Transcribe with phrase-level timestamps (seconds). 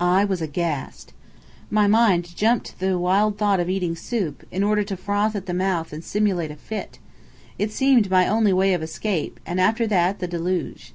[0.00, 1.12] I was aghast.
[1.70, 5.46] My mind jumped to the wild thought of eating soap, in order to froth at
[5.46, 6.98] the mouth and simulate a fit.
[7.56, 10.92] It seemed my only way of escape, and after that, the Deluge.